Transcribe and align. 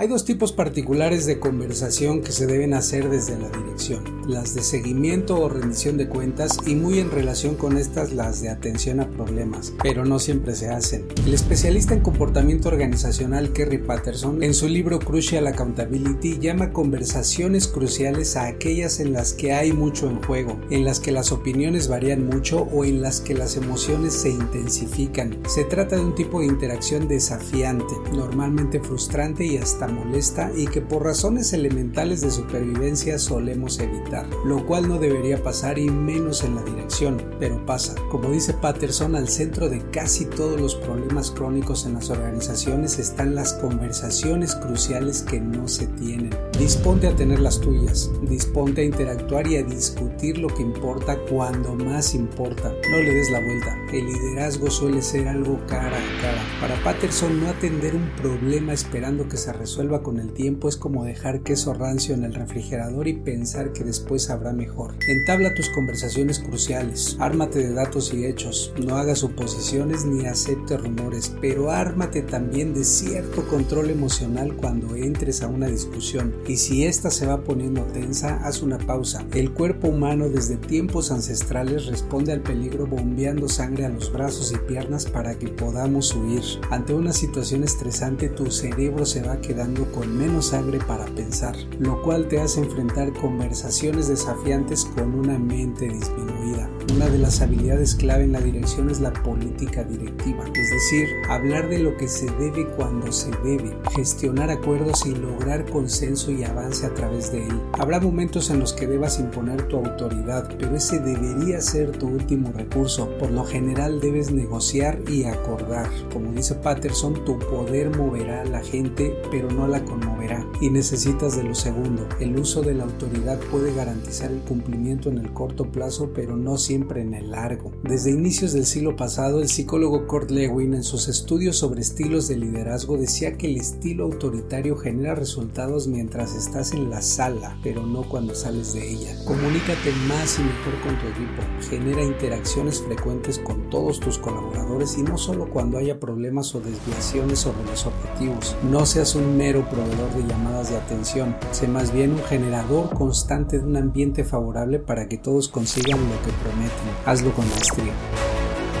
Hay 0.00 0.06
dos 0.06 0.24
tipos 0.24 0.52
particulares 0.52 1.26
de 1.26 1.40
conversación 1.40 2.22
que 2.22 2.30
se 2.30 2.46
deben 2.46 2.72
hacer 2.72 3.10
desde 3.10 3.36
la 3.36 3.48
dirección, 3.48 4.04
las 4.28 4.54
de 4.54 4.62
seguimiento 4.62 5.40
o 5.40 5.48
rendición 5.48 5.96
de 5.96 6.08
cuentas 6.08 6.56
y 6.64 6.76
muy 6.76 7.00
en 7.00 7.10
relación 7.10 7.56
con 7.56 7.76
estas 7.76 8.12
las 8.12 8.40
de 8.40 8.48
atención 8.48 9.00
a 9.00 9.10
problemas, 9.10 9.72
pero 9.82 10.04
no 10.04 10.20
siempre 10.20 10.54
se 10.54 10.68
hacen. 10.68 11.04
El 11.26 11.34
especialista 11.34 11.94
en 11.94 12.00
comportamiento 12.02 12.68
organizacional 12.68 13.52
Kerry 13.52 13.78
Patterson 13.78 14.40
en 14.44 14.54
su 14.54 14.68
libro 14.68 15.00
Crucial 15.00 15.48
Accountability 15.48 16.38
llama 16.38 16.72
conversaciones 16.72 17.66
cruciales 17.66 18.36
a 18.36 18.46
aquellas 18.46 19.00
en 19.00 19.12
las 19.12 19.32
que 19.32 19.52
hay 19.52 19.72
mucho 19.72 20.08
en 20.08 20.22
juego, 20.22 20.60
en 20.70 20.84
las 20.84 21.00
que 21.00 21.10
las 21.10 21.32
opiniones 21.32 21.88
varían 21.88 22.24
mucho 22.24 22.68
o 22.72 22.84
en 22.84 23.02
las 23.02 23.20
que 23.20 23.34
las 23.34 23.56
emociones 23.56 24.12
se 24.12 24.30
intensifican. 24.30 25.38
Se 25.48 25.64
trata 25.64 25.96
de 25.96 26.02
un 26.02 26.14
tipo 26.14 26.38
de 26.38 26.46
interacción 26.46 27.08
desafiante, 27.08 27.96
normalmente 28.12 28.78
frustrante 28.78 29.44
y 29.44 29.56
hasta 29.56 29.87
molesta 29.88 30.50
y 30.54 30.66
que 30.66 30.80
por 30.80 31.04
razones 31.04 31.52
elementales 31.52 32.20
de 32.20 32.30
supervivencia 32.30 33.18
solemos 33.18 33.78
evitar, 33.78 34.26
lo 34.44 34.66
cual 34.66 34.88
no 34.88 34.98
debería 34.98 35.42
pasar 35.42 35.78
y 35.78 35.88
menos 35.88 36.44
en 36.44 36.54
la 36.54 36.62
dirección, 36.62 37.22
pero 37.38 37.64
pasa. 37.64 37.94
Como 38.10 38.30
dice 38.30 38.54
Patterson, 38.54 39.16
al 39.16 39.28
centro 39.28 39.68
de 39.68 39.82
casi 39.90 40.24
todos 40.24 40.60
los 40.60 40.74
problemas 40.74 41.30
crónicos 41.30 41.86
en 41.86 41.94
las 41.94 42.10
organizaciones 42.10 42.98
están 42.98 43.34
las 43.34 43.54
conversaciones 43.54 44.54
cruciales 44.54 45.22
que 45.22 45.40
no 45.40 45.68
se 45.68 45.86
tienen. 45.86 46.30
Disponte 46.58 47.08
a 47.08 47.16
tener 47.16 47.40
las 47.40 47.60
tuyas, 47.60 48.10
disponte 48.22 48.82
a 48.82 48.84
interactuar 48.84 49.46
y 49.46 49.56
a 49.56 49.62
discutir 49.62 50.38
lo 50.38 50.48
que 50.48 50.62
importa 50.62 51.18
cuando 51.30 51.74
más 51.74 52.14
importa. 52.14 52.72
No 52.90 52.96
le 52.96 53.14
des 53.14 53.30
la 53.30 53.40
vuelta. 53.40 53.76
El 53.92 54.06
liderazgo 54.06 54.70
suele 54.70 55.02
ser 55.02 55.28
algo 55.28 55.58
cara 55.66 55.96
a 55.96 56.20
cara. 56.22 56.42
Para 56.60 56.82
Patterson, 56.84 57.40
no 57.40 57.48
atender 57.48 57.94
un 57.94 58.10
problema 58.20 58.72
esperando 58.72 59.28
que 59.28 59.36
se 59.36 59.52
resuelva 59.52 59.77
con 59.78 60.18
el 60.18 60.32
tiempo 60.32 60.68
es 60.68 60.76
como 60.76 61.04
dejar 61.04 61.42
queso 61.42 61.72
rancio 61.72 62.12
en 62.12 62.24
el 62.24 62.34
refrigerador 62.34 63.06
y 63.06 63.12
pensar 63.12 63.72
que 63.72 63.84
después 63.84 64.28
habrá 64.28 64.52
mejor. 64.52 64.94
Entabla 65.06 65.54
tus 65.54 65.68
conversaciones 65.68 66.40
cruciales, 66.40 67.16
ármate 67.20 67.60
de 67.60 67.74
datos 67.74 68.12
y 68.12 68.26
hechos, 68.26 68.72
no 68.84 68.96
hagas 68.96 69.20
suposiciones 69.20 70.04
ni 70.04 70.26
acepte 70.26 70.76
rumores, 70.76 71.32
pero 71.40 71.70
ármate 71.70 72.22
también 72.22 72.74
de 72.74 72.82
cierto 72.82 73.46
control 73.46 73.90
emocional 73.90 74.56
cuando 74.56 74.96
entres 74.96 75.42
a 75.42 75.46
una 75.46 75.68
discusión 75.68 76.34
y 76.48 76.56
si 76.56 76.84
ésta 76.84 77.12
se 77.12 77.26
va 77.26 77.44
poniendo 77.44 77.84
tensa, 77.84 78.44
haz 78.44 78.62
una 78.62 78.78
pausa. 78.78 79.24
El 79.32 79.52
cuerpo 79.52 79.88
humano 79.88 80.28
desde 80.28 80.56
tiempos 80.56 81.12
ancestrales 81.12 81.86
responde 81.86 82.32
al 82.32 82.40
peligro 82.40 82.88
bombeando 82.88 83.48
sangre 83.48 83.84
a 83.84 83.90
los 83.90 84.12
brazos 84.12 84.52
y 84.52 84.58
piernas 84.66 85.06
para 85.06 85.38
que 85.38 85.46
podamos 85.48 86.12
huir. 86.16 86.42
Ante 86.70 86.94
una 86.94 87.12
situación 87.12 87.62
estresante 87.62 88.28
tu 88.28 88.50
cerebro 88.50 89.06
se 89.06 89.22
va 89.22 89.40
quedando 89.40 89.67
con 89.74 90.16
menos 90.16 90.46
sangre 90.46 90.78
para 90.78 91.04
pensar, 91.06 91.56
lo 91.78 92.02
cual 92.02 92.28
te 92.28 92.40
hace 92.40 92.60
enfrentar 92.60 93.12
conversaciones 93.12 94.08
desafiantes 94.08 94.84
con 94.84 95.14
una 95.14 95.38
mente 95.38 95.88
disminuida. 95.88 96.57
Una 96.98 97.10
de 97.10 97.18
las 97.18 97.40
habilidades 97.40 97.94
clave 97.94 98.24
en 98.24 98.32
la 98.32 98.40
dirección 98.40 98.90
es 98.90 98.98
la 98.98 99.12
política 99.12 99.84
directiva, 99.84 100.44
es 100.52 100.68
decir, 100.68 101.06
hablar 101.28 101.68
de 101.68 101.78
lo 101.78 101.96
que 101.96 102.08
se 102.08 102.26
debe 102.40 102.66
cuando 102.76 103.12
se 103.12 103.30
debe, 103.44 103.72
gestionar 103.94 104.50
acuerdos 104.50 105.06
y 105.06 105.14
lograr 105.14 105.64
consenso 105.70 106.32
y 106.32 106.42
avance 106.42 106.84
a 106.84 106.94
través 106.94 107.30
de 107.30 107.46
él. 107.46 107.60
Habrá 107.74 108.00
momentos 108.00 108.50
en 108.50 108.58
los 108.58 108.72
que 108.72 108.88
debas 108.88 109.20
imponer 109.20 109.68
tu 109.68 109.76
autoridad, 109.76 110.52
pero 110.58 110.74
ese 110.74 110.98
debería 110.98 111.60
ser 111.60 111.92
tu 111.92 112.08
último 112.08 112.50
recurso. 112.50 113.08
Por 113.20 113.30
lo 113.30 113.44
general 113.44 114.00
debes 114.00 114.32
negociar 114.32 114.98
y 115.08 115.22
acordar. 115.22 115.88
Como 116.12 116.32
dice 116.32 116.56
Patterson, 116.56 117.24
tu 117.24 117.38
poder 117.38 117.96
moverá 117.96 118.40
a 118.40 118.46
la 118.46 118.60
gente, 118.60 119.14
pero 119.30 119.48
no 119.52 119.68
la 119.68 119.84
conmoverá. 119.84 120.44
Y 120.60 120.70
necesitas 120.70 121.36
de 121.36 121.44
lo 121.44 121.54
segundo. 121.54 122.08
El 122.18 122.36
uso 122.36 122.62
de 122.62 122.74
la 122.74 122.82
autoridad 122.82 123.38
puede 123.52 123.72
garantizar 123.72 124.32
el 124.32 124.40
cumplimiento 124.40 125.08
en 125.10 125.18
el 125.18 125.32
corto 125.32 125.66
plazo, 125.66 126.10
pero 126.12 126.36
no 126.36 126.58
siempre 126.58 126.87
en 126.96 127.12
el 127.12 127.32
largo. 127.32 127.72
Desde 127.82 128.10
inicios 128.10 128.54
del 128.54 128.64
siglo 128.64 128.96
pasado, 128.96 129.42
el 129.42 129.48
psicólogo 129.48 130.06
Kurt 130.06 130.30
Lewin 130.30 130.72
en 130.74 130.82
sus 130.82 131.08
estudios 131.08 131.58
sobre 131.58 131.82
estilos 131.82 132.28
de 132.28 132.36
liderazgo 132.36 132.96
decía 132.96 133.36
que 133.36 133.48
el 133.48 133.58
estilo 133.58 134.04
autoritario 134.04 134.76
genera 134.76 135.14
resultados 135.14 135.86
mientras 135.86 136.34
estás 136.34 136.72
en 136.72 136.88
la 136.88 137.02
sala, 137.02 137.58
pero 137.62 137.84
no 137.84 138.08
cuando 138.08 138.34
sales 138.34 138.72
de 138.72 138.90
ella. 138.90 139.14
Comunícate 139.26 139.92
más 140.08 140.38
y 140.38 140.42
mejor 140.42 140.80
con 140.82 140.98
tu 140.98 141.08
equipo, 141.08 141.42
genera 141.68 142.02
interacciones 142.02 142.80
frecuentes 142.80 143.38
con 143.38 143.68
todos 143.68 144.00
tus 144.00 144.18
colaboradores 144.18 144.96
y 144.96 145.02
no 145.02 145.18
solo 145.18 145.50
cuando 145.50 145.78
haya 145.78 146.00
problemas 146.00 146.54
o 146.54 146.60
desviaciones 146.60 147.40
sobre 147.40 147.64
los 147.64 147.86
objetivos. 147.86 148.56
No 148.70 148.86
seas 148.86 149.14
un 149.14 149.36
mero 149.36 149.68
proveedor 149.68 150.10
de 150.14 150.26
llamadas 150.26 150.70
de 150.70 150.76
atención, 150.76 151.36
sé 151.50 151.68
más 151.68 151.92
bien 151.92 152.12
un 152.12 152.22
generador 152.24 152.94
constante 152.94 153.58
de 153.58 153.64
un 153.64 153.76
ambiente 153.76 154.24
favorable 154.24 154.78
para 154.78 155.08
que 155.08 155.18
todos 155.18 155.48
consigan 155.48 155.98
lo 155.98 156.22
que 156.22 156.32
prometen 156.42 156.67
Hazlo 157.06 157.32
con 157.32 157.48
maestría. 157.48 157.92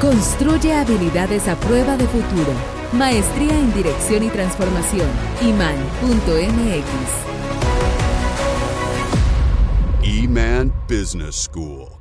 Construye 0.00 0.74
habilidades 0.74 1.48
a 1.48 1.56
prueba 1.56 1.96
de 1.96 2.06
futuro. 2.06 2.52
Maestría 2.92 3.58
en 3.58 3.74
Dirección 3.74 4.22
y 4.22 4.28
Transformación. 4.28 5.08
iman.mx. 5.42 6.84
Eman 10.02 10.72
Business 10.88 11.36
School. 11.36 11.97